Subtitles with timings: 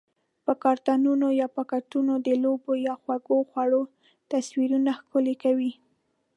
[0.45, 3.81] په کارتنونو یا پاکټونو د لوبو یا خوږو خوړو
[4.31, 5.71] تصویرونه ښکلي کوي؟